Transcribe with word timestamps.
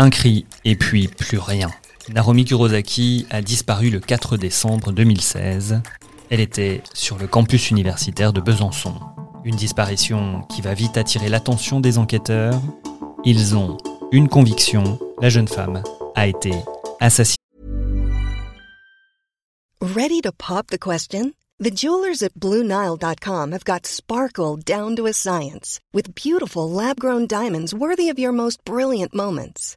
Un 0.00 0.10
cri 0.10 0.46
et 0.64 0.76
puis 0.76 1.08
plus 1.08 1.38
rien. 1.38 1.72
Naromi 2.14 2.44
Kurosaki 2.44 3.26
a 3.30 3.42
disparu 3.42 3.90
le 3.90 3.98
4 3.98 4.36
décembre 4.36 4.92
2016. 4.92 5.82
Elle 6.30 6.38
était 6.38 6.84
sur 6.94 7.18
le 7.18 7.26
campus 7.26 7.72
universitaire 7.72 8.32
de 8.32 8.40
Besançon. 8.40 8.94
Une 9.44 9.56
disparition 9.56 10.42
qui 10.42 10.60
va 10.62 10.72
vite 10.72 10.96
attirer 10.96 11.28
l'attention 11.28 11.80
des 11.80 11.98
enquêteurs. 11.98 12.60
Ils 13.24 13.56
ont 13.56 13.76
une 14.12 14.28
conviction, 14.28 15.00
la 15.20 15.30
jeune 15.30 15.48
femme 15.48 15.82
a 16.14 16.28
été 16.28 16.52
assassinée. 17.00 17.34
Ready 19.80 20.20
to 20.20 20.30
pop 20.30 20.68
the 20.68 20.78
question? 20.78 21.32
The 21.58 21.72
jewelers 21.72 22.22
at 22.22 22.34
BlueNile.com 22.34 23.50
have 23.50 23.64
got 23.64 23.84
sparkle 23.84 24.58
down 24.64 24.94
to 24.94 25.06
a 25.06 25.12
science 25.12 25.80
with 25.92 26.14
beautiful 26.14 26.70
lab-grown 26.70 27.26
diamonds 27.26 27.74
worthy 27.74 28.08
of 28.08 28.18
your 28.20 28.30
most 28.30 28.64
brilliant 28.64 29.12
moments. 29.12 29.76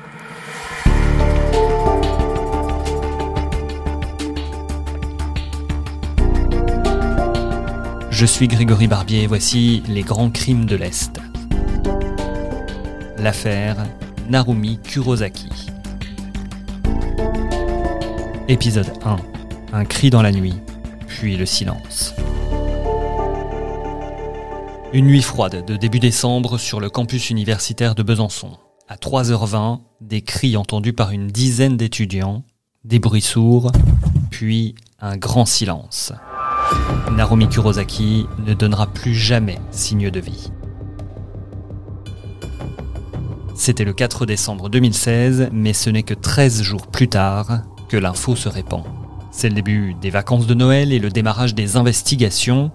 Je 8.21 8.27
suis 8.27 8.47
Grégory 8.47 8.85
Barbier 8.85 9.23
et 9.23 9.25
voici 9.25 9.81
les 9.87 10.03
grands 10.03 10.29
crimes 10.29 10.67
de 10.67 10.75
l'Est. 10.75 11.19
L'affaire 13.17 13.77
Narumi 14.29 14.77
Kurosaki. 14.77 15.49
Épisode 18.47 18.93
1. 19.03 19.15
Un 19.73 19.85
cri 19.85 20.11
dans 20.11 20.21
la 20.21 20.31
nuit, 20.31 20.53
puis 21.07 21.35
le 21.35 21.47
silence. 21.47 22.13
Une 24.93 25.07
nuit 25.07 25.23
froide 25.23 25.65
de 25.65 25.75
début 25.75 25.99
décembre 25.99 26.59
sur 26.59 26.79
le 26.79 26.91
campus 26.91 27.31
universitaire 27.31 27.95
de 27.95 28.03
Besançon. 28.03 28.51
À 28.87 28.97
3h20, 28.97 29.79
des 29.99 30.21
cris 30.21 30.55
entendus 30.57 30.93
par 30.93 31.09
une 31.09 31.25
dizaine 31.25 31.75
d'étudiants, 31.75 32.43
des 32.83 32.99
bruits 32.99 33.21
sourds, 33.21 33.71
puis 34.29 34.75
un 34.99 35.17
grand 35.17 35.47
silence. 35.47 36.13
Narumi 37.15 37.49
Kurosaki 37.49 38.25
ne 38.45 38.53
donnera 38.53 38.87
plus 38.87 39.13
jamais 39.13 39.59
signe 39.71 40.09
de 40.09 40.19
vie. 40.19 40.51
C'était 43.55 43.83
le 43.83 43.93
4 43.93 44.25
décembre 44.25 44.69
2016, 44.69 45.49
mais 45.51 45.73
ce 45.73 45.89
n'est 45.89 46.03
que 46.03 46.13
13 46.15 46.63
jours 46.63 46.87
plus 46.87 47.07
tard 47.07 47.61
que 47.89 47.97
l'info 47.97 48.35
se 48.35 48.49
répand. 48.49 48.83
C'est 49.29 49.49
le 49.49 49.55
début 49.55 49.93
des 50.01 50.09
vacances 50.09 50.47
de 50.47 50.53
Noël 50.53 50.91
et 50.91 50.99
le 50.99 51.09
démarrage 51.09 51.53
des 51.53 51.77
investigations, 51.77 52.71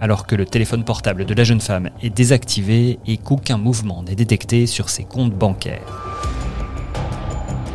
alors 0.00 0.26
que 0.26 0.36
le 0.36 0.44
téléphone 0.44 0.84
portable 0.84 1.24
de 1.24 1.34
la 1.34 1.44
jeune 1.44 1.60
femme 1.60 1.90
est 2.02 2.10
désactivé 2.10 2.98
et 3.06 3.16
qu'aucun 3.16 3.56
mouvement 3.56 4.02
n'est 4.02 4.14
détecté 4.14 4.66
sur 4.66 4.90
ses 4.90 5.04
comptes 5.04 5.34
bancaires. 5.34 5.80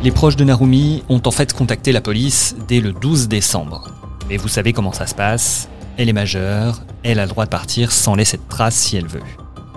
Les 0.02 0.12
proches 0.12 0.36
de 0.36 0.44
Narumi 0.44 1.02
ont 1.08 1.22
en 1.24 1.30
fait 1.30 1.52
contacté 1.54 1.90
la 1.90 2.02
police 2.02 2.56
dès 2.68 2.80
le 2.80 2.92
12 2.92 3.26
décembre. 3.26 3.93
Mais 4.28 4.36
vous 4.36 4.48
savez 4.48 4.72
comment 4.72 4.92
ça 4.92 5.06
se 5.06 5.14
passe, 5.14 5.68
elle 5.96 6.08
est 6.08 6.14
majeure, 6.14 6.82
elle 7.02 7.18
a 7.18 7.24
le 7.24 7.28
droit 7.28 7.44
de 7.44 7.50
partir 7.50 7.92
sans 7.92 8.14
laisser 8.14 8.38
de 8.38 8.42
traces 8.48 8.74
si 8.74 8.96
elle 8.96 9.06
veut. 9.06 9.22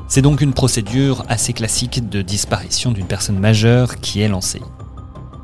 C'est 0.07 0.21
donc 0.21 0.39
une 0.39 0.53
procédure 0.53 1.25
assez 1.27 1.51
classique 1.51 2.07
de 2.09 2.21
disparition 2.21 2.91
d'une 2.91 3.07
personne 3.07 3.39
majeure 3.39 3.97
qui 3.97 4.21
est 4.21 4.29
lancée. 4.29 4.61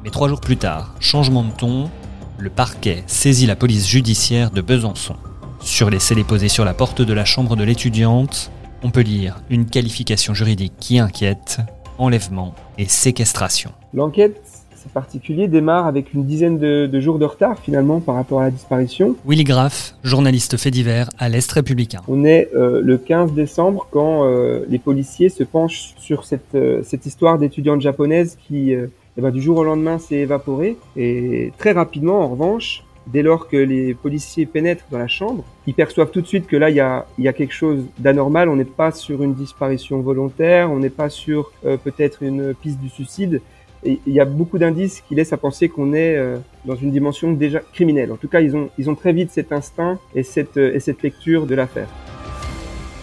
Mais 0.04 0.10
trois 0.10 0.30
jours 0.30 0.40
plus 0.40 0.58
tard, 0.58 0.96
changement 1.00 1.44
de 1.44 1.52
ton, 1.52 1.90
le 2.38 2.50
parquet 2.50 3.04
saisit 3.08 3.46
la 3.46 3.58
police 3.58 3.88
judiciaire 3.88 4.52
de 4.52 4.62
Besançon. 4.62 5.16
Sur 5.60 5.90
les 5.90 6.00
scellés 6.00 6.24
posés 6.24 6.50
sur 6.50 6.66
la 6.66 6.74
porte 6.74 7.02
de 7.02 7.14
la 7.14 7.26
chambre 7.26 7.56
de 7.56 7.64
l'étudiante, 7.64 8.52
on 8.84 8.90
peut 8.90 9.02
lire 9.02 9.42
une 9.50 9.66
qualification 9.66 10.34
juridique 10.34 10.74
qui 10.80 11.00
inquiète, 11.00 11.60
enlèvement 11.98 12.56
et 12.78 12.88
séquestration. 12.88 13.72
L'enquête 13.94 14.53
c'est 14.84 14.92
particulier, 14.92 15.48
démarre 15.48 15.88
avec 15.88 16.14
une 16.14 16.26
dizaine 16.26 16.58
de, 16.58 17.00
jours 17.00 17.18
de 17.18 17.26
retard 17.26 17.60
finalement 17.60 18.02
par 18.02 18.16
rapport 18.16 18.42
à 18.42 18.46
la 18.46 18.52
disparition. 18.52 19.16
Willy 19.26 19.44
Graff, 19.44 19.96
journaliste 20.04 20.58
fait 20.58 20.72
divers 20.72 21.10
à 21.18 21.30
l'Est 21.30 21.50
républicain. 21.52 22.02
On 22.08 22.26
est 22.26 22.50
euh, 22.54 22.82
le 22.84 22.98
15 22.98 23.34
décembre 23.34 23.88
quand 23.92 24.26
euh, 24.26 24.66
les 24.68 24.80
policiers 24.80 25.30
se 25.30 25.44
penchent 25.44 25.94
sur 25.98 26.26
cette, 26.26 26.56
euh, 26.56 26.82
cette 26.84 27.06
histoire 27.06 27.38
d'étudiante 27.38 27.82
japonaise 27.82 28.38
qui, 28.48 28.72
eh 28.74 29.22
ben, 29.22 29.32
du 29.32 29.42
jour 29.42 29.58
au 29.58 29.64
lendemain, 29.64 30.00
s'est 30.00 30.18
évaporée. 30.18 30.78
Et 30.98 31.54
très 31.58 31.72
rapidement, 31.72 32.20
en 32.20 32.28
revanche, 32.28 32.84
dès 33.08 33.22
lors 33.22 33.48
que 33.48 33.58
les 33.58 33.94
policiers 33.94 34.46
pénètrent 34.46 34.86
dans 34.92 34.98
la 34.98 35.08
chambre, 35.08 35.46
ils 35.66 35.74
perçoivent 35.74 36.12
tout 36.12 36.22
de 36.22 36.28
suite 36.28 36.48
que 36.48 36.58
là, 36.58 36.70
il 36.70 36.76
y 36.76 36.82
a, 36.82 37.06
y 37.18 37.28
a 37.30 37.34
quelque 37.34 37.54
chose 37.54 37.86
d'anormal. 38.00 38.50
On 38.50 38.58
n'est 38.58 38.66
pas 38.66 38.92
sur 38.92 39.24
une 39.24 39.34
disparition 39.34 40.02
volontaire, 40.02 40.72
on 40.72 40.80
n'est 40.80 40.90
pas 40.90 41.10
sur 41.10 41.52
peut-être 41.62 42.24
une 42.24 42.54
piste 42.54 42.80
du 42.80 42.90
suicide 42.90 43.42
il 43.86 44.14
y 44.14 44.20
a 44.20 44.26
beaucoup 44.26 44.58
d'indices 44.58 45.02
qui 45.08 45.16
laissent 45.16 45.34
à 45.34 45.38
penser 45.38 45.70
qu'on 45.70 45.94
est 45.94 46.16
euh, 46.16 46.38
dans 46.66 46.76
une 46.76 46.92
dimension 46.92 47.32
déjà 47.32 47.60
criminelle. 47.60 48.12
En 48.12 48.18
tout 48.18 48.28
cas, 48.28 48.42
ils 48.42 48.56
ont, 48.56 48.70
ils 48.78 48.90
ont 48.90 48.96
très 48.96 49.14
vite 49.14 49.32
cet 49.32 49.52
instinct 49.52 50.00
et 50.16 50.24
cette, 50.24 50.58
euh, 50.58 50.74
et 50.74 50.80
cette 50.80 51.02
lecture 51.04 51.46
de 51.46 51.56
l'affaire. 51.56 51.88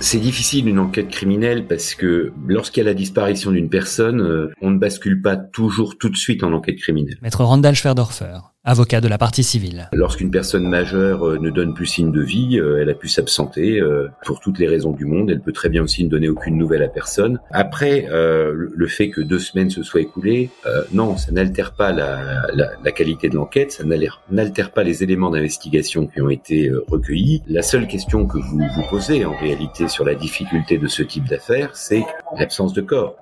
C'est 0.01 0.19
difficile 0.19 0.67
une 0.67 0.79
enquête 0.79 1.09
criminelle 1.09 1.67
parce 1.67 1.95
que 1.95 2.33
lorsqu'il 2.47 2.83
y 2.83 2.87
a 2.87 2.89
la 2.89 2.95
disparition 2.95 3.51
d'une 3.51 3.69
personne, 3.69 4.23
euh, 4.23 4.51
on 4.63 4.71
ne 4.71 4.79
bascule 4.79 5.21
pas 5.21 5.37
toujours 5.37 5.99
tout 5.99 6.09
de 6.09 6.17
suite 6.17 6.43
en 6.43 6.53
enquête 6.53 6.79
criminelle. 6.79 7.19
Maître 7.21 7.45
Randall 7.45 7.75
Schwerdorfer, 7.75 8.50
avocat 8.65 9.01
de 9.01 9.09
la 9.09 9.17
partie 9.17 9.43
civile. 9.43 9.89
Lorsqu'une 9.93 10.31
personne 10.31 10.69
majeure 10.69 11.27
euh, 11.27 11.39
ne 11.39 11.51
donne 11.51 11.73
plus 11.73 11.87
signe 11.87 12.13
de 12.13 12.21
vie, 12.21 12.59
euh, 12.59 12.81
elle 12.81 12.91
a 12.91 12.95
pu 12.95 13.09
s'absenter 13.09 13.81
euh, 13.81 14.09
pour 14.25 14.41
toutes 14.41 14.59
les 14.59 14.69
raisons 14.69 14.93
du 14.93 15.07
monde. 15.07 15.31
Elle 15.31 15.41
peut 15.41 15.53
très 15.53 15.71
bien 15.71 15.83
aussi 15.83 16.05
ne 16.05 16.11
donner 16.11 16.29
aucune 16.29 16.59
nouvelle 16.59 16.83
à 16.83 16.89
personne. 16.89 17.41
Après, 17.51 18.07
le 18.11 18.87
fait 18.87 19.11
que 19.11 19.21
deux 19.21 19.39
semaines 19.39 19.71
se 19.71 19.83
soient 19.83 20.01
écoulées, 20.01 20.51
non, 20.93 21.17
ça 21.17 21.33
n'altère 21.33 21.73
pas 21.73 21.93
la, 21.93 22.47
la, 22.55 22.71
la, 22.83 22.93
qualité 22.93 23.29
de 23.29 23.37
l'enquête, 23.37 23.73
ça 23.73 23.85
n'altère 24.31 24.73
pas 24.73 24.83
les 24.83 25.03
éléments 25.03 25.31
d'investigation 25.31 26.07
qui 26.07 26.21
ont 26.21 26.31
été 26.31 26.71
recueillis. 26.89 27.43
La 27.47 27.63
seule 27.63 27.87
question 27.87 28.27
que 28.27 28.39
vous 28.39 28.59
vous 28.59 28.83
posez 28.89 29.25
en 29.25 29.37
réalité 29.37 29.89
sur 29.89 30.05
la 30.05 30.15
difficulté 30.15 30.79
de 30.79 30.87
ce 30.87 31.03
type 31.03 31.29
d'affaires, 31.29 31.77
c'est 31.77 32.05
l'absence 32.39 32.73
de 32.73 32.83
corps. 32.83 33.17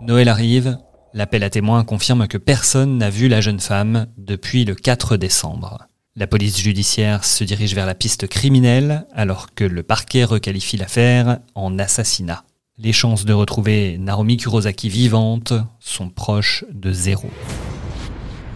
Noël 0.00 0.28
arrive, 0.28 0.78
L'appel 1.12 1.42
à 1.42 1.50
témoins 1.50 1.82
confirme 1.82 2.28
que 2.28 2.38
personne 2.38 2.98
n'a 2.98 3.10
vu 3.10 3.26
la 3.26 3.40
jeune 3.40 3.58
femme 3.58 4.06
depuis 4.16 4.64
le 4.64 4.76
4 4.76 5.16
décembre. 5.16 5.86
La 6.14 6.28
police 6.28 6.58
judiciaire 6.58 7.24
se 7.24 7.42
dirige 7.42 7.74
vers 7.74 7.86
la 7.86 7.96
piste 7.96 8.28
criminelle 8.28 9.06
alors 9.12 9.52
que 9.54 9.64
le 9.64 9.82
parquet 9.82 10.22
requalifie 10.22 10.76
l'affaire 10.76 11.38
en 11.56 11.80
assassinat. 11.80 12.44
Les 12.78 12.92
chances 12.92 13.24
de 13.24 13.32
retrouver 13.32 13.98
Naomi 13.98 14.36
Kurosaki 14.36 14.88
vivante 14.88 15.52
sont 15.80 16.10
proches 16.10 16.64
de 16.72 16.92
zéro. 16.92 17.28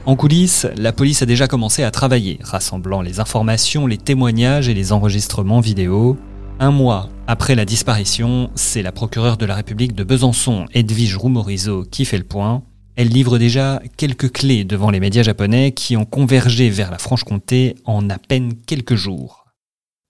En 0.07 0.15
coulisses, 0.15 0.69
la 0.77 0.93
police 0.93 1.23
a 1.23 1.27
déjà 1.27 1.49
commencé 1.49 1.83
à 1.83 1.91
travailler, 1.91 2.39
rassemblant 2.43 3.03
les 3.03 3.19
informations, 3.19 3.87
les 3.89 3.99
témoignages 3.99 4.69
et 4.69 4.75
les 4.75 4.93
enregistrements 4.93 5.61
vidéo. 5.61 6.19
Un 6.61 6.71
mois 6.71 7.09
après 7.27 7.57
la 7.57 7.65
disparition, 7.65 8.49
c'est 8.55 8.83
la 8.83 8.93
procureure 8.93 9.37
de 9.37 9.45
la 9.45 9.57
République 9.57 9.95
de 9.95 10.05
Besançon, 10.05 10.67
Edwige 10.73 11.17
Rumorizo, 11.17 11.83
qui 11.83 12.05
fait 12.05 12.17
le 12.17 12.25
point. 12.25 12.63
Elle 12.95 13.09
livre 13.09 13.39
déjà 13.39 13.83
quelques 13.97 14.31
clés 14.31 14.63
devant 14.63 14.91
les 14.91 15.01
médias 15.01 15.25
japonais 15.25 15.73
qui 15.73 15.97
ont 15.97 16.05
convergé 16.05 16.71
vers 16.71 16.93
la 16.93 16.99
Franche-Comté 16.99 17.75
en 17.85 18.09
à 18.09 18.19
peine 18.19 18.53
quelques 18.67 18.95
jours. 18.95 19.47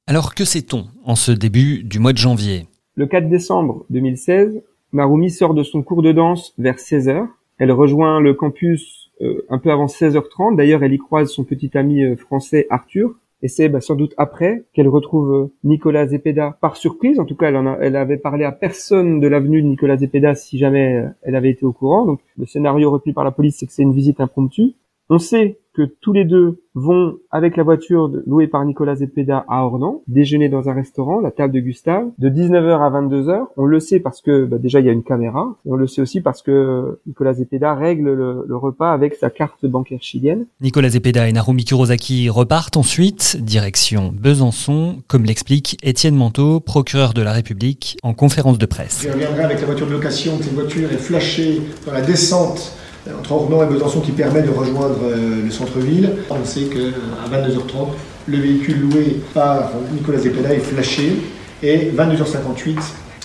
Alors 0.06 0.34
que 0.34 0.44
sait-on 0.44 0.84
en 1.04 1.14
ce 1.14 1.32
début 1.32 1.82
du 1.82 1.98
mois 1.98 2.12
de 2.12 2.18
janvier? 2.18 2.66
Le 2.94 3.06
4 3.06 3.30
décembre 3.30 3.86
2016, 3.88 4.62
Marumi 4.92 5.30
sort 5.30 5.54
de 5.54 5.62
son 5.62 5.82
cours 5.82 6.02
de 6.02 6.12
danse 6.12 6.52
vers 6.58 6.76
16h. 6.76 7.26
Elle 7.58 7.72
rejoint 7.72 8.20
le 8.20 8.34
campus 8.34 9.10
euh, 9.22 9.46
un 9.48 9.58
peu 9.58 9.70
avant 9.70 9.86
16h30. 9.86 10.56
D'ailleurs, 10.56 10.82
elle 10.82 10.92
y 10.92 10.98
croise 10.98 11.30
son 11.30 11.44
petit 11.44 11.70
ami 11.78 12.04
euh, 12.04 12.16
français 12.16 12.66
Arthur. 12.68 13.14
Et 13.44 13.48
c'est 13.48 13.68
bah, 13.68 13.82
sans 13.82 13.94
doute 13.94 14.14
après 14.16 14.64
qu'elle 14.72 14.88
retrouve 14.88 15.34
euh, 15.34 15.52
Nicolas 15.64 16.06
Zepeda 16.08 16.56
par 16.62 16.78
surprise. 16.78 17.20
En 17.20 17.26
tout 17.26 17.36
cas, 17.36 17.48
elle, 17.48 17.56
en 17.56 17.78
elle 17.78 17.94
avait 17.94 18.16
parlé 18.16 18.46
à 18.46 18.52
personne 18.52 19.20
de 19.20 19.26
l'avenue 19.28 19.60
de 19.60 19.68
Nicolas 19.68 19.98
Zepeda 19.98 20.34
si 20.34 20.56
jamais 20.56 20.96
euh, 20.96 21.08
elle 21.20 21.36
avait 21.36 21.50
été 21.50 21.66
au 21.66 21.72
courant. 21.74 22.06
Donc 22.06 22.20
le 22.38 22.46
scénario 22.46 22.90
retenu 22.90 23.12
par 23.12 23.22
la 23.22 23.32
police, 23.32 23.58
c'est 23.58 23.66
que 23.66 23.72
c'est 23.72 23.82
une 23.82 23.92
visite 23.92 24.18
impromptue. 24.18 24.76
On 25.10 25.18
sait 25.18 25.58
que 25.74 25.82
tous 25.82 26.12
les 26.12 26.24
deux 26.24 26.60
vont 26.74 27.18
avec 27.30 27.56
la 27.56 27.62
voiture 27.62 28.10
louée 28.26 28.46
par 28.46 28.64
Nicolas 28.64 28.96
Zepeda 28.96 29.44
à 29.48 29.64
Ornans, 29.64 30.02
déjeuner 30.08 30.48
dans 30.48 30.68
un 30.68 30.72
restaurant, 30.72 31.20
la 31.20 31.30
table 31.30 31.52
de 31.52 31.60
Gustave, 31.60 32.06
de 32.18 32.28
19h 32.28 32.80
à 32.80 32.90
22h. 32.90 33.46
On 33.56 33.64
le 33.64 33.80
sait 33.80 34.00
parce 34.00 34.20
que 34.20 34.44
bah, 34.44 34.58
déjà 34.58 34.80
il 34.80 34.86
y 34.86 34.88
a 34.88 34.92
une 34.92 35.02
caméra, 35.02 35.56
et 35.66 35.70
on 35.70 35.76
le 35.76 35.86
sait 35.86 36.02
aussi 36.02 36.20
parce 36.20 36.42
que 36.42 36.98
Nicolas 37.06 37.34
Zepeda 37.34 37.74
règle 37.74 38.12
le, 38.12 38.56
repas 38.56 38.92
avec 38.92 39.14
sa 39.14 39.30
carte 39.30 39.66
bancaire 39.66 40.00
chilienne. 40.00 40.46
Nicolas 40.60 40.90
Zepeda 40.90 41.28
et 41.28 41.32
Narumi 41.32 41.64
Kurosaki 41.64 42.30
repartent 42.30 42.76
ensuite, 42.76 43.36
direction 43.40 44.12
Besançon, 44.16 45.02
comme 45.08 45.24
l'explique 45.24 45.76
Étienne 45.82 46.14
Manteau, 46.14 46.60
procureur 46.60 47.14
de 47.14 47.22
la 47.22 47.32
République, 47.32 47.98
en 48.02 48.14
conférence 48.14 48.58
de 48.58 48.66
presse. 48.66 49.02
Je 49.02 49.12
reviendrai 49.12 49.44
avec 49.44 49.60
la 49.60 49.66
voiture 49.66 49.86
de 49.86 49.92
location, 49.92 50.38
cette 50.40 50.54
voiture 50.54 50.90
est 50.92 50.98
flashée 50.98 51.60
dans 51.84 51.92
la 51.92 52.00
descente 52.00 52.76
entre 53.12 53.32
Ornans 53.32 53.62
et 53.62 53.66
Besançon 53.66 54.00
qui 54.00 54.12
permet 54.12 54.42
de 54.42 54.50
rejoindre 54.50 54.96
euh, 55.02 55.42
le 55.44 55.50
centre-ville. 55.50 56.16
On 56.30 56.44
sait 56.44 56.64
qu'à 56.64 57.36
22h30, 57.36 57.88
le 58.28 58.38
véhicule 58.38 58.80
loué 58.80 59.20
par 59.34 59.70
Nicolas 59.92 60.18
Zepeda 60.18 60.54
est 60.54 60.60
flashé 60.60 61.16
et 61.62 61.90
22h58, 61.90 62.76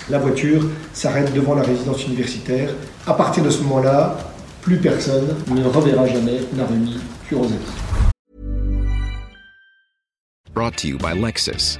la 0.10 0.18
voiture 0.18 0.64
s'arrête 0.94 1.34
devant 1.34 1.56
la 1.56 1.64
résidence 1.64 2.06
universitaire. 2.08 2.70
À 3.08 3.14
partir 3.14 3.44
de 3.44 3.50
ce 3.50 3.62
moment-là, 3.64 4.18
plus 4.62 4.78
personne 4.78 5.36
ne 5.50 5.64
reverra 5.64 6.08
jamais 6.08 6.40
Narumi 6.56 6.98
Kurosaki. 7.28 7.56
Brought 10.54 10.76
to 10.78 10.88
you 10.88 10.98
by 10.98 11.14
Lexus. 11.14 11.80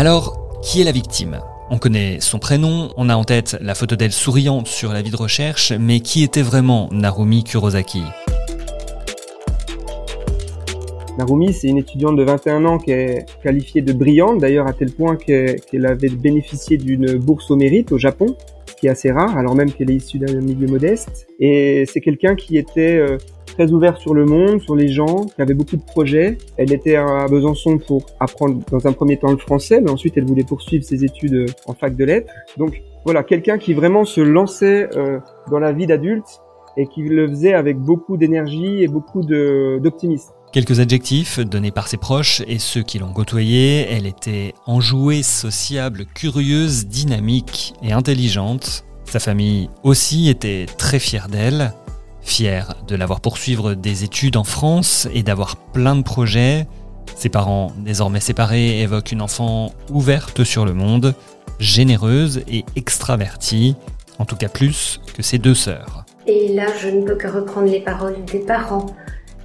Alors, 0.00 0.62
qui 0.62 0.80
est 0.80 0.84
la 0.84 0.92
victime? 0.92 1.40
On 1.68 1.76
connaît 1.76 2.20
son 2.20 2.38
prénom, 2.38 2.88
on 2.96 3.10
a 3.10 3.16
en 3.16 3.22
tête 3.22 3.58
la 3.60 3.74
photo 3.74 3.96
d'elle 3.96 4.12
souriante 4.12 4.66
sur 4.66 4.94
la 4.94 5.02
vie 5.02 5.10
de 5.10 5.16
recherche, 5.18 5.74
mais 5.78 6.00
qui 6.00 6.22
était 6.22 6.40
vraiment 6.40 6.88
Narumi 6.90 7.44
Kurosaki? 7.44 8.02
Narumi, 11.18 11.52
c'est 11.52 11.68
une 11.68 11.76
étudiante 11.76 12.16
de 12.16 12.22
21 12.22 12.64
ans 12.64 12.78
qui 12.78 12.92
est 12.92 13.26
qualifiée 13.42 13.82
de 13.82 13.92
brillante, 13.92 14.38
d'ailleurs 14.38 14.66
à 14.66 14.72
tel 14.72 14.90
point 14.90 15.16
qu'elle 15.16 15.84
avait 15.84 16.08
bénéficié 16.08 16.78
d'une 16.78 17.18
bourse 17.18 17.50
au 17.50 17.56
mérite 17.56 17.92
au 17.92 17.98
Japon, 17.98 18.34
qui 18.80 18.86
est 18.86 18.90
assez 18.90 19.12
rare, 19.12 19.36
alors 19.36 19.54
même 19.54 19.70
qu'elle 19.70 19.90
est 19.90 19.96
issue 19.96 20.18
d'un 20.18 20.40
milieu 20.40 20.66
modeste. 20.66 21.26
Et 21.40 21.84
c'est 21.92 22.00
quelqu'un 22.00 22.36
qui 22.36 22.56
était 22.56 22.96
euh, 22.96 23.18
très 23.54 23.70
ouverte 23.72 24.00
sur 24.00 24.14
le 24.14 24.24
monde, 24.24 24.60
sur 24.60 24.74
les 24.74 24.88
gens, 24.88 25.26
qui 25.26 25.42
avait 25.42 25.54
beaucoup 25.54 25.76
de 25.76 25.82
projets. 25.82 26.38
Elle 26.56 26.72
était 26.72 26.96
à 26.96 27.26
Besançon 27.28 27.78
pour 27.78 28.06
apprendre 28.18 28.60
dans 28.70 28.86
un 28.86 28.92
premier 28.92 29.16
temps 29.16 29.30
le 29.30 29.38
français, 29.38 29.80
mais 29.80 29.90
ensuite 29.90 30.16
elle 30.16 30.24
voulait 30.24 30.44
poursuivre 30.44 30.84
ses 30.84 31.04
études 31.04 31.34
euh, 31.34 31.46
en 31.66 31.74
fac 31.74 31.96
de 31.96 32.04
lettres. 32.04 32.32
Donc 32.56 32.82
voilà, 33.04 33.22
quelqu'un 33.22 33.58
qui 33.58 33.74
vraiment 33.74 34.04
se 34.04 34.20
lançait 34.20 34.88
euh, 34.96 35.18
dans 35.50 35.58
la 35.58 35.72
vie 35.72 35.86
d'adulte 35.86 36.40
et 36.76 36.86
qui 36.86 37.02
le 37.02 37.28
faisait 37.28 37.54
avec 37.54 37.78
beaucoup 37.78 38.16
d'énergie 38.16 38.82
et 38.82 38.88
beaucoup 38.88 39.22
d'optimisme. 39.22 40.32
Quelques 40.52 40.80
adjectifs 40.80 41.38
donnés 41.38 41.70
par 41.70 41.88
ses 41.88 41.96
proches 41.96 42.42
et 42.48 42.58
ceux 42.58 42.82
qui 42.82 42.98
l'ont 42.98 43.12
côtoyée. 43.12 43.86
Elle 43.88 44.06
était 44.06 44.54
enjouée, 44.66 45.22
sociable, 45.22 46.06
curieuse, 46.14 46.86
dynamique 46.86 47.74
et 47.82 47.92
intelligente. 47.92 48.84
Sa 49.04 49.20
famille 49.20 49.70
aussi 49.82 50.28
était 50.28 50.66
très 50.66 50.98
fière 50.98 51.28
d'elle. 51.28 51.72
Fier 52.30 52.76
de 52.86 52.94
l'avoir 52.94 53.20
poursuivre 53.20 53.74
des 53.74 54.04
études 54.04 54.36
en 54.36 54.44
France 54.44 55.08
et 55.12 55.24
d'avoir 55.24 55.56
plein 55.56 55.96
de 55.96 56.02
projets, 56.02 56.68
ses 57.16 57.28
parents, 57.28 57.72
désormais 57.78 58.20
séparés, 58.20 58.82
évoquent 58.82 59.10
une 59.10 59.20
enfant 59.20 59.74
ouverte 59.90 60.44
sur 60.44 60.64
le 60.64 60.72
monde, 60.72 61.16
généreuse 61.58 62.44
et 62.46 62.64
extravertie, 62.76 63.74
en 64.20 64.26
tout 64.26 64.36
cas 64.36 64.48
plus 64.48 65.00
que 65.12 65.24
ses 65.24 65.38
deux 65.38 65.56
sœurs. 65.56 66.04
Et 66.28 66.54
là, 66.54 66.66
je 66.80 66.86
ne 66.86 67.02
peux 67.02 67.16
que 67.16 67.26
reprendre 67.26 67.68
les 67.68 67.80
paroles 67.80 68.24
des 68.26 68.38
parents 68.38 68.86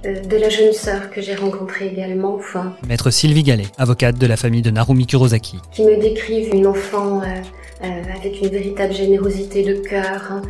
euh, 0.04 0.20
de 0.20 0.36
la 0.36 0.48
jeune 0.48 0.72
sœur 0.72 1.10
que 1.10 1.20
j'ai 1.20 1.34
rencontrée 1.34 1.88
également. 1.88 2.36
Enfin, 2.36 2.72
Maître 2.86 3.10
Sylvie 3.10 3.42
Gallet, 3.42 3.66
avocate 3.78 4.16
de 4.16 4.26
la 4.28 4.36
famille 4.36 4.62
de 4.62 4.70
Narumi 4.70 5.06
Kurosaki. 5.06 5.58
Qui 5.72 5.82
me 5.82 6.00
décrivent 6.00 6.54
une 6.54 6.68
enfant 6.68 7.20
euh, 7.20 7.24
euh, 7.24 7.42
avec 7.82 8.40
une 8.40 8.48
véritable 8.48 8.92
générosité 8.92 9.62
de 9.62 9.74
cœur, 9.74 10.28
hein, 10.30 10.42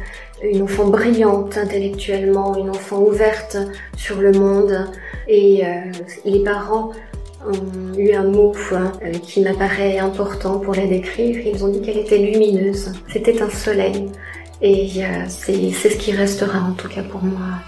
une 0.43 0.63
enfant 0.63 0.87
brillante 0.87 1.57
intellectuellement, 1.57 2.57
une 2.57 2.71
enfant 2.71 3.01
ouverte 3.01 3.57
sur 3.97 4.21
le 4.21 4.33
monde. 4.33 4.89
Et 5.29 5.65
euh, 5.65 5.81
les 6.25 6.41
parents 6.41 6.93
ont 7.47 7.99
eu 7.99 8.13
un 8.13 8.25
mot 8.25 8.55
hein, 8.73 8.93
euh, 9.03 9.13
qui 9.13 9.41
m'apparaît 9.41 9.99
important 9.99 10.59
pour 10.59 10.75
la 10.75 10.87
décrire. 10.87 11.39
Ils 11.47 11.65
ont 11.65 11.69
dit 11.69 11.81
qu'elle 11.81 11.99
était 11.99 12.19
lumineuse. 12.19 12.93
C'était 13.13 13.41
un 13.43 13.51
soleil. 13.51 14.11
Et 14.63 15.05
euh, 15.05 15.25
c'est 15.29 15.71
ce 15.71 15.97
qui 15.97 16.13
restera 16.13 16.61
en 16.61 16.73
tout 16.73 16.89
cas 16.89 17.03
pour 17.03 17.23
moi. 17.23 17.61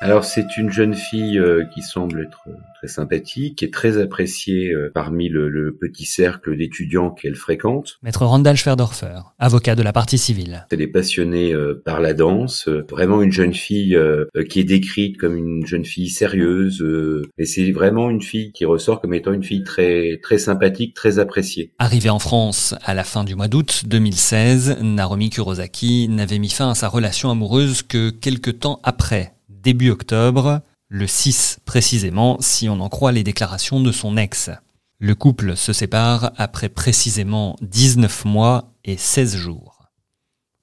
Alors 0.00 0.24
c'est 0.24 0.56
une 0.56 0.70
jeune 0.70 0.94
fille 0.94 1.40
euh, 1.40 1.64
qui 1.74 1.82
semble 1.82 2.20
être 2.22 2.44
euh, 2.46 2.52
très 2.76 2.86
sympathique 2.86 3.64
et 3.64 3.70
très 3.70 4.00
appréciée 4.00 4.72
euh, 4.72 4.92
parmi 4.94 5.28
le, 5.28 5.76
petit 5.80 6.04
cercle 6.04 6.56
d'étudiants 6.56 7.10
qu'elle 7.10 7.34
fréquente. 7.34 7.98
Maître 8.02 8.24
Randall 8.24 8.56
Schwerdorfer, 8.56 9.20
avocat 9.40 9.74
de 9.74 9.82
la 9.82 9.92
partie 9.92 10.18
civile. 10.18 10.66
Elle 10.70 10.82
est 10.82 10.86
passionnée 10.86 11.54
par 11.84 12.00
la 12.00 12.14
danse, 12.14 12.68
vraiment 12.68 13.22
une 13.22 13.32
jeune 13.32 13.54
fille 13.54 13.98
qui 14.48 14.60
est 14.60 14.64
décrite 14.64 15.18
comme 15.18 15.36
une 15.36 15.66
jeune 15.66 15.84
fille 15.84 16.08
sérieuse 16.08 16.84
et 17.38 17.44
c'est 17.44 17.70
vraiment 17.70 18.10
une 18.10 18.22
fille 18.22 18.52
qui 18.52 18.64
ressort 18.64 19.00
comme 19.00 19.14
étant 19.14 19.32
une 19.32 19.44
fille 19.44 19.62
très 19.62 20.18
très 20.22 20.38
sympathique, 20.38 20.94
très 20.94 21.18
appréciée. 21.18 21.70
Arrivée 21.78 22.10
en 22.10 22.18
France 22.18 22.74
à 22.84 22.94
la 22.94 23.04
fin 23.04 23.24
du 23.24 23.34
mois 23.34 23.48
d'août 23.48 23.82
2016, 23.86 24.78
Naromi 24.82 25.30
Kurosaki 25.30 26.08
n'avait 26.08 26.38
mis 26.38 26.50
fin 26.50 26.70
à 26.70 26.74
sa 26.74 26.88
relation 26.88 27.30
amoureuse 27.30 27.82
que 27.82 28.10
quelques 28.10 28.60
temps 28.60 28.80
après 28.82 29.32
début 29.62 29.90
octobre, 29.90 30.62
le 30.88 31.06
6 31.06 31.58
précisément 31.64 32.38
si 32.40 32.68
on 32.68 32.80
en 32.80 32.88
croit 32.88 33.12
les 33.12 33.24
déclarations 33.24 33.80
de 33.80 33.92
son 33.92 34.16
ex. 34.16 34.50
Le 34.98 35.14
couple 35.14 35.56
se 35.56 35.72
sépare 35.72 36.32
après 36.36 36.68
précisément 36.68 37.56
19 37.62 38.24
mois 38.24 38.72
et 38.84 38.96
16 38.96 39.36
jours. 39.36 39.78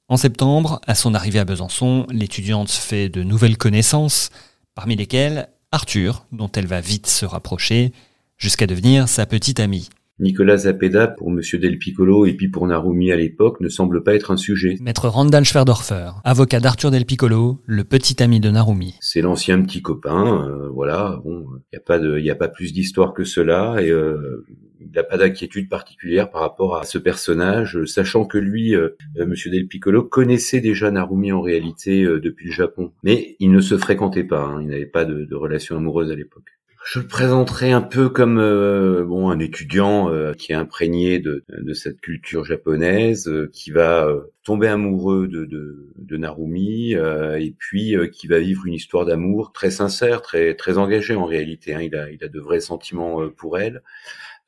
En 0.08 0.18
septembre, 0.18 0.82
à 0.86 0.94
son 0.94 1.14
arrivée 1.14 1.40
à 1.40 1.46
Besançon, 1.46 2.06
l'étudiante 2.10 2.70
fait 2.70 3.10
de 3.10 3.24
nouvelles 3.24 3.58
connaissances, 3.58 4.30
parmi 4.76 4.96
lesquelles 4.96 5.50
Arthur, 5.72 6.26
dont 6.32 6.52
elle 6.52 6.68
va 6.68 6.82
vite 6.82 7.08
se 7.08 7.26
rapprocher, 7.26 7.92
jusqu'à 8.38 8.68
devenir 8.68 9.10
sa 9.10 9.26
petite 9.26 9.60
amie. 9.60 9.90
Nicolas 10.20 10.58
Zapeda 10.58 11.08
pour 11.10 11.30
Monsieur 11.30 11.60
Del 11.60 11.78
Piccolo 11.78 12.26
et 12.26 12.34
puis 12.34 12.48
pour 12.48 12.66
Narumi 12.68 13.12
à 13.12 13.18
l'époque 13.18 13.60
ne 13.60 13.68
semble 13.68 14.02
pas 14.02 14.16
être 14.16 14.32
un 14.32 14.38
sujet. 14.38 14.78
Maître 14.80 15.10
Randall 15.10 15.44
Schwerdorfer, 15.44 16.12
avocat 16.24 16.62
d'Arthur 16.62 16.90
Del 16.90 17.06
Piccolo, 17.06 17.62
le 17.66 17.84
petit 17.84 18.24
ami 18.24 18.40
de 18.40 18.50
Narumi. 18.50 18.96
C'est 19.02 19.22
l'ancien 19.22 19.62
petit 19.62 19.82
copain, 19.82 20.48
euh, 20.48 20.70
voilà. 20.70 21.20
Bon, 21.26 21.46
il 21.72 21.76
y 21.76 21.78
a 21.78 21.82
pas 21.82 22.00
de, 22.00 22.18
il 22.18 22.32
a 22.32 22.36
pas 22.36 22.48
plus 22.48 22.72
d'histoire 22.72 23.14
que 23.14 23.26
cela 23.26 23.82
et 23.82 23.90
euh, 23.90 24.46
il 24.80 24.90
n'a 24.96 25.04
pas 25.04 25.18
d'inquiétude 25.18 25.68
particulière 25.68 26.30
par 26.30 26.42
rapport 26.42 26.78
à 26.78 26.86
ce 26.86 26.98
personnage, 26.98 27.84
sachant 27.84 28.24
que 28.24 28.38
lui, 28.38 28.74
euh, 28.74 28.96
Monsieur 29.18 29.52
Del 29.52 29.68
Piccolo, 29.68 30.04
connaissait 30.04 30.62
déjà 30.62 30.92
Narumi 30.92 31.34
en 31.34 31.42
réalité 31.42 32.06
depuis 32.06 32.48
le 32.48 32.54
Japon, 32.54 32.94
mais 33.04 33.36
il 33.40 33.52
ne 33.52 33.60
se 33.60 33.78
fréquentait 33.78 34.24
pas, 34.24 34.44
hein. 34.44 34.62
il 34.62 34.68
n'avait 34.70 34.86
pas 34.86 35.04
de, 35.04 35.26
de 35.26 35.36
relation 35.36 35.76
amoureuse 35.76 36.10
à 36.10 36.16
l'époque. 36.16 36.55
Je 36.86 37.00
le 37.00 37.08
présenterai 37.08 37.72
un 37.72 37.82
peu 37.82 38.10
comme 38.10 38.38
euh, 38.38 39.04
bon 39.04 39.32
un 39.32 39.40
étudiant 39.40 40.08
euh, 40.12 40.34
qui 40.34 40.52
est 40.52 40.56
imprégné 40.56 41.18
de, 41.18 41.44
de 41.50 41.74
cette 41.74 42.00
culture 42.00 42.46
japonaise, 42.46 43.28
euh, 43.28 43.50
qui 43.52 43.72
va 43.72 44.08
tomber 44.44 44.68
amoureux 44.68 45.28
de, 45.28 45.46
de, 45.46 45.92
de 45.98 46.18
Narumi 46.18 46.92
et 46.92 47.56
puis 47.58 47.96
qui 48.14 48.28
va 48.28 48.38
vivre 48.38 48.68
une 48.68 48.74
histoire 48.74 49.06
d'amour 49.06 49.52
très 49.52 49.72
sincère, 49.72 50.22
très 50.22 50.54
très 50.54 50.78
engagée 50.78 51.16
en 51.16 51.26
réalité. 51.26 51.74
Hein. 51.74 51.82
Il 51.82 51.96
a 51.96 52.12
il 52.12 52.24
a 52.24 52.28
de 52.28 52.40
vrais 52.40 52.60
sentiments 52.60 53.28
pour 53.36 53.58
elle. 53.58 53.82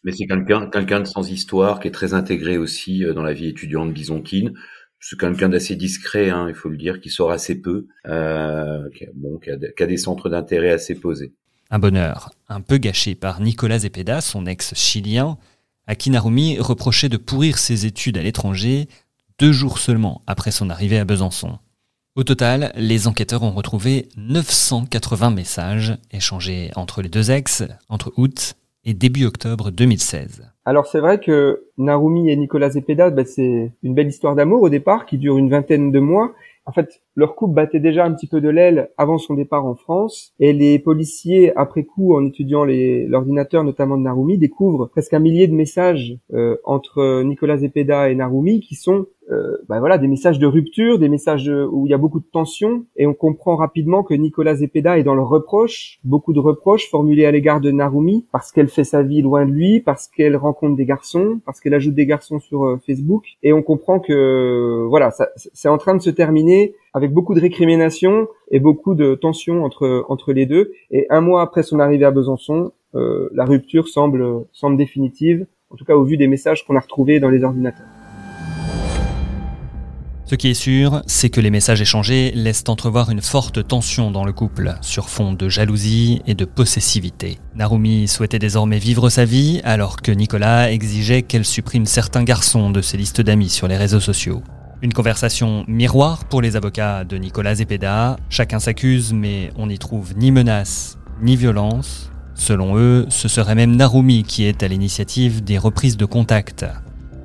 Mais 0.03 0.11
c'est 0.11 0.27
quelqu'un 0.27 0.69
quelqu'un 0.69 0.99
de 0.99 1.05
sans 1.05 1.31
histoire 1.31 1.79
qui 1.79 1.87
est 1.87 1.91
très 1.91 2.13
intégré 2.13 2.59
aussi 2.59 3.03
dans 3.15 3.23
la 3.23 3.33
vie 3.33 3.47
étudiante 3.47 3.91
byzantine 3.93 4.53
c'est 4.99 5.19
quelqu'un 5.19 5.49
d'assez 5.49 5.75
discret, 5.75 6.29
hein, 6.29 6.47
il 6.49 6.55
faut 6.55 6.69
le 6.69 6.77
dire, 6.77 6.99
qui 6.99 7.09
sort 7.09 7.31
assez 7.31 7.61
peu, 7.61 7.87
euh, 8.07 8.89
bon, 9.13 9.37
qui 9.37 9.51
a, 9.51 9.57
qui 9.57 9.83
a 9.83 9.85
des 9.85 9.97
centres 9.97 10.27
d'intérêt 10.27 10.71
assez 10.71 10.95
posés. 10.95 11.33
Un 11.69 11.79
bonheur 11.79 12.31
un 12.47 12.61
peu 12.61 12.77
gâché 12.77 13.15
par 13.15 13.41
Nicolas 13.41 13.79
Zepeda, 13.79 14.21
son 14.21 14.45
ex-chilien, 14.45 15.37
à 15.85 15.95
qui 15.95 16.09
Narumi 16.09 16.59
reprochait 16.59 17.09
de 17.09 17.17
pourrir 17.17 17.57
ses 17.57 17.85
études 17.85 18.17
à 18.17 18.23
l'étranger 18.23 18.87
deux 19.39 19.51
jours 19.51 19.77
seulement 19.77 20.21
après 20.27 20.51
son 20.51 20.69
arrivée 20.69 20.97
à 20.97 21.05
Besançon. 21.05 21.59
Au 22.15 22.23
total, 22.23 22.71
les 22.75 23.07
enquêteurs 23.07 23.43
ont 23.43 23.51
retrouvé 23.51 24.07
980 24.17 25.29
messages 25.29 25.97
échangés 26.11 26.71
entre 26.75 27.01
les 27.01 27.09
deux 27.09 27.29
ex 27.31 27.63
entre 27.89 28.11
août 28.17 28.55
et 28.85 28.93
début 28.93 29.25
octobre 29.25 29.69
2016. 29.69 30.49
Alors 30.65 30.87
c'est 30.87 30.99
vrai 30.99 31.19
que 31.19 31.65
Narumi 31.77 32.31
et 32.31 32.35
Nicolas 32.35 32.71
Zepeda, 32.71 33.09
bah, 33.09 33.25
c'est 33.25 33.71
une 33.83 33.93
belle 33.93 34.07
histoire 34.07 34.35
d'amour 34.35 34.61
au 34.63 34.69
départ 34.69 35.05
qui 35.05 35.17
dure 35.17 35.37
une 35.37 35.49
vingtaine 35.49 35.91
de 35.91 35.99
mois. 35.99 36.33
En 36.65 36.71
fait, 36.71 37.01
leur 37.17 37.35
couple 37.35 37.55
battait 37.55 37.79
déjà 37.79 38.05
un 38.05 38.13
petit 38.13 38.27
peu 38.27 38.39
de 38.39 38.47
l'aile 38.47 38.91
avant 38.97 39.17
son 39.17 39.33
départ 39.33 39.65
en 39.65 39.75
France, 39.75 40.33
et 40.39 40.53
les 40.53 40.77
policiers, 40.77 41.51
après 41.57 41.83
coup, 41.83 42.15
en 42.15 42.25
étudiant 42.25 42.63
l'ordinateur 42.63 43.63
notamment 43.63 43.97
de 43.97 44.03
Narumi, 44.03 44.37
découvrent 44.37 44.85
presque 44.85 45.13
un 45.13 45.19
millier 45.19 45.47
de 45.47 45.53
messages 45.53 46.15
euh, 46.33 46.57
entre 46.63 47.23
Nicolas 47.23 47.57
Zepeda 47.57 48.09
et 48.09 48.15
Narumi 48.15 48.61
qui 48.61 48.75
sont 48.75 49.07
euh, 49.29 49.57
bah 49.67 49.79
voilà, 49.79 49.97
des 49.97 50.07
messages 50.07 50.39
de 50.39 50.47
rupture, 50.47 50.99
des 50.99 51.09
messages 51.09 51.49
où 51.49 51.85
il 51.85 51.89
y 51.89 51.93
a 51.93 51.97
beaucoup 51.97 52.19
de 52.19 52.25
tension, 52.31 52.85
et 52.95 53.05
on 53.07 53.13
comprend 53.13 53.57
rapidement 53.57 54.03
que 54.03 54.13
Nicolas 54.13 54.55
Zepeda 54.55 54.97
est 54.97 55.03
dans 55.03 55.15
le 55.15 55.21
reproche, 55.21 55.99
beaucoup 56.05 56.31
de 56.31 56.39
reproches 56.39 56.89
formulés 56.89 57.25
à 57.25 57.31
l'égard 57.31 57.59
de 57.59 57.71
Narumi, 57.71 58.25
parce 58.31 58.53
qu'elle 58.53 58.69
fait 58.69 58.85
sa 58.85 59.03
vie 59.03 59.21
loin 59.21 59.45
de 59.45 59.51
lui, 59.51 59.81
parce 59.81 60.07
qu'elle 60.07 60.37
rencontre 60.37 60.77
des 60.77 60.85
garçons, 60.85 61.41
parce 61.45 61.59
qu'elle 61.59 61.73
ajoute 61.73 61.93
des 61.93 62.05
garçons 62.05 62.39
sur 62.39 62.65
euh, 62.65 62.77
Facebook, 62.85 63.25
et 63.43 63.51
on 63.51 63.63
comprend 63.63 63.99
que 63.99 64.85
voilà, 64.87 65.11
c'est 65.35 65.69
en 65.69 65.77
train 65.77 65.95
de 65.95 66.01
se 66.01 66.09
terminer 66.09 66.73
avec 66.97 67.13
beaucoup 67.13 67.35
de 67.35 67.39
récriminations 67.39 68.27
et 68.49 68.59
beaucoup 68.59 68.95
de 68.95 69.13
tensions 69.13 69.63
entre 69.63 70.33
les 70.33 70.47
deux. 70.47 70.71
Et 70.89 71.05
un 71.11 71.21
mois 71.21 71.43
après 71.43 71.61
son 71.61 71.79
arrivée 71.79 72.05
à 72.05 72.11
Besançon, 72.11 72.71
euh, 72.95 73.29
la 73.33 73.45
rupture 73.45 73.87
semble 73.87 74.45
définitive, 74.75 75.45
en 75.69 75.75
tout 75.75 75.85
cas 75.85 75.95
au 75.95 76.03
vu 76.03 76.17
des 76.17 76.27
messages 76.27 76.65
qu'on 76.65 76.75
a 76.75 76.79
retrouvés 76.79 77.19
dans 77.19 77.29
les 77.29 77.43
ordinateurs. 77.43 77.85
Ce 80.25 80.35
qui 80.35 80.49
est 80.49 80.55
sûr, 80.55 81.03
c'est 81.05 81.29
que 81.29 81.39
les 81.39 81.51
messages 81.51 81.81
échangés 81.81 82.31
laissent 82.33 82.65
entrevoir 82.67 83.11
une 83.11 83.21
forte 83.21 83.65
tension 83.65 84.09
dans 84.11 84.25
le 84.25 84.33
couple, 84.33 84.73
sur 84.81 85.07
fond 85.07 85.33
de 85.33 85.47
jalousie 85.47 86.21
et 86.25 86.33
de 86.33 86.43
possessivité. 86.43 87.37
Narumi 87.55 88.07
souhaitait 88.07 88.39
désormais 88.39 88.79
vivre 88.79 89.09
sa 89.09 89.23
vie, 89.23 89.61
alors 89.63 90.01
que 90.01 90.11
Nicolas 90.11 90.71
exigeait 90.71 91.21
qu'elle 91.21 91.45
supprime 91.45 91.85
certains 91.85 92.23
garçons 92.23 92.71
de 92.71 92.81
ses 92.81 92.97
listes 92.97 93.21
d'amis 93.21 93.49
sur 93.49 93.69
les 93.69 93.77
réseaux 93.77 94.01
sociaux. 94.01 94.41
Une 94.83 94.93
conversation 94.93 95.65
miroir 95.67 96.25
pour 96.25 96.39
les 96.39 96.55
avocats 96.55 97.03
de 97.03 97.17
Nicolas 97.17 97.55
Zepeda. 97.55 98.17
Chacun 98.29 98.59
s'accuse, 98.59 99.11
mais 99.11 99.49
on 99.55 99.67
n'y 99.67 99.79
trouve 99.79 100.15
ni 100.15 100.31
menace, 100.31 100.99
ni 101.19 101.35
violence. 101.35 102.11
Selon 102.35 102.77
eux, 102.77 103.07
ce 103.09 103.27
serait 103.27 103.55
même 103.55 103.75
Narumi 103.75 104.21
qui 104.21 104.43
est 104.43 104.61
à 104.61 104.67
l'initiative 104.67 105.43
des 105.43 105.57
reprises 105.57 105.97
de 105.97 106.05
contact. 106.05 106.63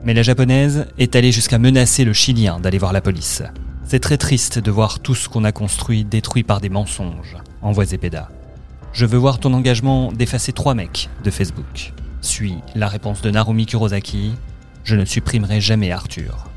Mais 0.02 0.14
la 0.14 0.22
japonaise 0.22 0.86
est 0.96 1.14
allée 1.14 1.30
jusqu'à 1.30 1.58
menacer 1.58 2.06
le 2.06 2.14
chilien 2.14 2.58
d'aller 2.58 2.78
voir 2.78 2.94
la 2.94 3.02
police. 3.02 3.42
C'est 3.84 4.00
très 4.00 4.16
triste 4.16 4.58
de 4.58 4.70
voir 4.70 5.00
tout 5.00 5.14
ce 5.14 5.28
qu'on 5.28 5.44
a 5.44 5.52
construit 5.52 6.04
détruit 6.04 6.44
par 6.44 6.62
des 6.62 6.70
mensonges, 6.70 7.36
envoie 7.60 7.84
Zepeda. 7.84 8.30
Je 8.94 9.04
veux 9.04 9.18
voir 9.18 9.38
ton 9.38 9.52
engagement 9.52 10.10
d'effacer 10.10 10.54
trois 10.54 10.74
mecs 10.74 11.10
de 11.22 11.30
Facebook. 11.30 11.92
Suit 12.22 12.56
la 12.74 12.88
réponse 12.88 13.20
de 13.20 13.30
Narumi 13.30 13.66
Kurosaki. 13.66 14.32
Je 14.84 14.96
ne 14.96 15.04
supprimerai 15.04 15.60
jamais 15.60 15.92
Arthur. 15.92 16.51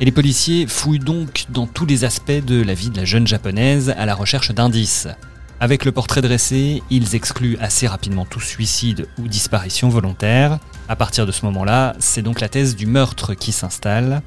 Et 0.00 0.04
les 0.04 0.12
policiers 0.12 0.66
fouillent 0.66 0.98
donc 0.98 1.44
dans 1.50 1.66
tous 1.66 1.86
les 1.86 2.04
aspects 2.04 2.32
de 2.32 2.62
la 2.62 2.74
vie 2.74 2.90
de 2.90 2.96
la 2.96 3.04
jeune 3.04 3.26
japonaise 3.26 3.94
à 3.96 4.06
la 4.06 4.14
recherche 4.14 4.52
d'indices. 4.52 5.08
Avec 5.60 5.84
le 5.84 5.92
portrait 5.92 6.20
dressé, 6.20 6.82
ils 6.90 7.14
excluent 7.14 7.56
assez 7.60 7.86
rapidement 7.86 8.24
tout 8.24 8.40
suicide 8.40 9.06
ou 9.18 9.28
disparition 9.28 9.88
volontaire. 9.88 10.58
À 10.88 10.96
partir 10.96 11.26
de 11.26 11.32
ce 11.32 11.46
moment-là, 11.46 11.94
c'est 12.00 12.22
donc 12.22 12.40
la 12.40 12.48
thèse 12.48 12.74
du 12.74 12.86
meurtre 12.86 13.34
qui 13.34 13.52
s'installe. 13.52 14.22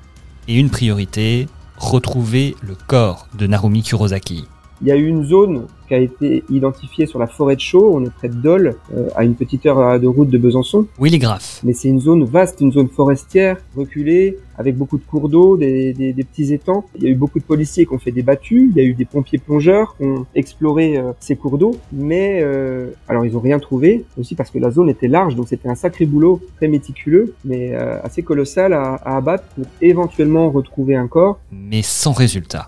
Et 0.48 0.56
une 0.56 0.70
priorité, 0.70 1.48
retrouver 1.78 2.56
le 2.62 2.76
corps 2.76 3.28
de 3.38 3.46
Narumi 3.46 3.84
Kurosaki. 3.84 4.48
Il 4.82 4.88
y 4.88 4.92
a 4.92 4.96
eu 4.96 5.08
une 5.08 5.26
zone 5.26 5.66
qui 5.88 5.94
a 5.94 5.98
été 5.98 6.44
identifié 6.50 7.06
sur 7.06 7.18
la 7.18 7.28
forêt 7.28 7.56
de 7.56 7.62
Chaux, 7.62 7.92
on 7.96 8.04
est 8.04 8.10
près 8.10 8.30
de 8.30 8.36
Dole, 8.36 8.76
euh, 8.94 9.10
à 9.16 9.24
une 9.24 9.36
petite 9.36 9.66
heure 9.66 10.00
de 10.00 10.08
route 10.08 10.30
de 10.30 10.38
Besançon. 10.38 10.86
Oui, 11.00 11.10
les 11.10 11.18
graphes. 11.18 11.62
Mais 11.64 11.74
c'est 11.74 11.88
une 11.88 12.02
zone 12.02 12.26
vaste, 12.26 12.62
une 12.62 12.72
zone 12.72 12.90
forestière, 12.90 13.58
reculée, 13.76 14.38
avec 14.58 14.76
beaucoup 14.76 14.98
de 14.98 15.04
cours 15.04 15.30
d'eau, 15.30 15.56
des, 15.56 15.94
des, 15.94 16.14
des, 16.14 16.24
petits 16.24 16.54
étangs. 16.54 16.86
Il 16.96 17.04
y 17.04 17.08
a 17.08 17.10
eu 17.10 17.16
beaucoup 17.16 17.40
de 17.40 17.44
policiers 17.44 17.86
qui 17.86 17.94
ont 17.94 18.00
fait 18.00 18.12
des 18.12 18.24
battues, 18.24 18.70
il 18.72 18.78
y 18.78 18.86
a 18.86 18.88
eu 18.88 18.94
des 18.94 19.06
pompiers 19.06 19.38
plongeurs 19.38 19.96
qui 19.98 20.04
ont 20.04 20.26
exploré 20.36 20.98
euh, 20.98 21.14
ces 21.20 21.36
cours 21.36 21.58
d'eau, 21.58 21.78
mais 21.92 22.40
euh, 22.42 22.90
alors 23.08 23.26
ils 23.26 23.38
ont 23.38 23.42
rien 23.42 23.60
trouvé, 23.60 24.04
aussi 24.20 24.36
parce 24.36 24.52
que 24.52 24.60
la 24.60 24.72
zone 24.72 24.90
était 24.90 25.08
large, 25.08 25.36
donc 25.36 25.48
c'était 25.48 25.70
un 25.70 25.76
sacré 25.76 26.06
boulot, 26.06 26.42
très 26.58 26.68
méticuleux, 26.68 27.34
mais 27.46 27.74
assez 27.76 28.24
colossal 28.24 28.74
à, 28.74 28.96
à 28.96 29.18
abattre 29.18 29.46
pour 29.56 29.66
éventuellement 29.82 30.50
retrouver 30.50 30.96
un 30.96 31.08
corps. 31.08 31.40
Mais 31.52 31.82
sans 31.82 32.12
résultat. 32.12 32.68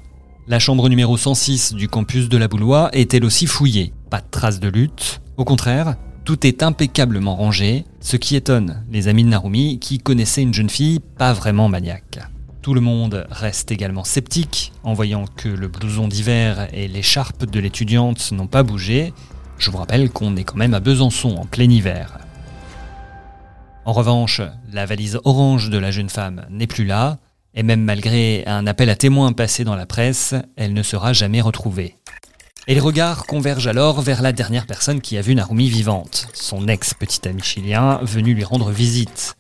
La 0.50 0.58
chambre 0.58 0.90
numéro 0.90 1.16
106 1.16 1.76
du 1.76 1.88
campus 1.88 2.28
de 2.28 2.36
la 2.36 2.48
Boulois 2.48 2.90
est 2.92 3.14
elle 3.14 3.24
aussi 3.24 3.46
fouillée? 3.46 3.94
Pas 4.10 4.20
de 4.20 4.26
traces 4.32 4.60
de 4.60 4.68
lutte. 4.68 5.22
Au 5.38 5.46
contraire, 5.46 5.96
tout 6.26 6.44
est 6.48 6.64
impeccablement 6.64 7.36
rangé, 7.36 7.86
ce 8.00 8.18
qui 8.18 8.36
étonne 8.36 8.84
les 8.92 9.08
amis 9.08 9.24
de 9.24 9.30
Narumi 9.30 9.78
qui 9.78 10.00
connaissaient 10.00 10.42
une 10.42 10.56
jeune 10.56 10.72
fille 10.72 11.02
pas 11.20 11.34
vraiment 11.34 11.70
maniaque. 11.70 12.18
Tout 12.64 12.74
le 12.74 12.82
monde 12.82 13.28
reste 13.30 13.72
également 13.72 14.04
sceptique 14.04 14.74
en 14.82 14.94
voyant 14.94 15.26
que 15.38 15.50
le 15.50 15.68
blouson 15.68 16.08
d'hiver 16.08 16.68
et 16.74 16.88
l'écharpe 16.88 17.46
de 17.46 17.60
l'étudiante 17.60 18.32
n'ont 18.32 18.48
pas 18.48 18.64
bougé. 18.64 19.14
Je 19.60 19.70
vous 19.70 19.78
rappelle 19.78 20.10
qu'on 20.10 20.36
est 20.36 20.46
quand 20.46 20.58
même 20.58 20.74
à 20.74 20.80
Besançon 20.80 21.36
en 21.36 21.46
plein 21.46 21.70
hiver. 21.70 22.18
En 23.86 23.94
revanche, 23.94 24.42
la 24.74 24.88
valise 24.88 25.20
orange 25.26 25.70
de 25.70 25.78
la 25.78 25.92
jeune 25.92 26.10
femme 26.10 26.48
n'est 26.50 26.66
plus 26.66 26.86
là, 26.86 27.20
et 27.54 27.64
même 27.64 27.84
malgré 27.84 28.44
un 28.46 28.68
appel 28.68 28.90
à 28.90 28.96
témoins 28.96 29.34
passé 29.34 29.64
dans 29.64 29.76
la 29.76 29.86
presse, 29.86 30.36
elle 30.56 30.74
ne 30.74 30.84
sera 30.84 31.14
jamais 31.14 31.42
retrouvée. 31.42 31.96
Et 32.68 32.76
les 32.76 32.80
regards 32.80 33.26
convergent 33.26 33.68
alors 33.68 34.02
vers 34.02 34.22
la 34.22 34.32
dernière 34.32 34.68
personne 34.68 35.02
qui 35.02 35.18
a 35.18 35.22
vu 35.22 35.34
Narumi 35.34 35.70
vivante, 35.70 36.28
son 36.34 36.68
ex-petit 36.68 37.28
ami 37.28 37.42
chilien 37.42 38.00
venu 38.04 38.34
lui 38.34 38.44
rendre 38.44 38.70
visite. 38.70 39.36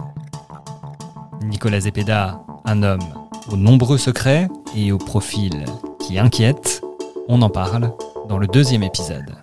Nicolas 1.43 1.81
Zepeda, 1.81 2.41
un 2.65 2.83
homme 2.83 3.07
aux 3.51 3.57
nombreux 3.57 3.97
secrets 3.97 4.47
et 4.75 4.91
au 4.91 4.97
profil 4.97 5.65
qui 5.99 6.17
inquiète, 6.17 6.81
on 7.27 7.41
en 7.41 7.49
parle 7.49 7.93
dans 8.27 8.37
le 8.37 8.47
deuxième 8.47 8.83
épisode. 8.83 9.38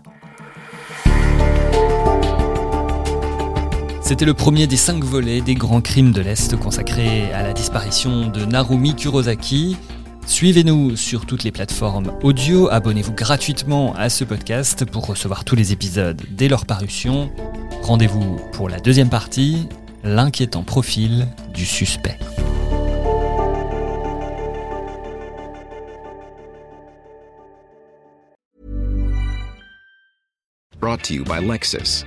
C'était 4.07 4.25
le 4.25 4.35
premier 4.35 4.69
des 4.69 4.77
cinq 4.77 5.03
volets 5.03 5.41
des 5.41 5.57
grands 5.57 5.81
crimes 5.81 6.13
de 6.13 6.21
l'Est 6.21 6.57
consacrés 6.57 7.33
à 7.33 7.43
la 7.43 7.53
disparition 7.53 8.29
de 8.29 8.45
Narumi 8.45 8.95
Kurosaki. 8.95 9.77
Suivez-nous 10.29 10.95
sur 10.95 11.27
toutes 11.27 11.43
les 11.43 11.51
plateformes 11.51 12.17
audio, 12.23 12.69
abonnez-vous 12.71 13.15
gratuitement 13.15 13.97
à 13.97 14.09
ce 14.09 14.23
podcast 14.23 14.85
pour 14.85 15.07
recevoir 15.07 15.45
tous 15.45 15.57
les 15.57 15.73
épisodes 15.73 16.23
dès 16.31 16.47
leur 16.47 16.67
parution. 16.67 17.33
Rendez-vous 17.83 18.37
pour 18.53 18.69
la 18.69 18.79
deuxième 18.79 19.11
partie, 19.11 19.69
l'inquiétant 20.05 20.63
profil 20.63 21.27
du 21.53 21.67
suspect. 21.67 22.17
Brought 30.79 31.03
to 31.03 31.15
you 31.15 31.25
by 31.25 31.45
Lexus. 31.45 32.07